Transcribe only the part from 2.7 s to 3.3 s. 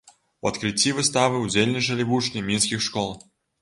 школ.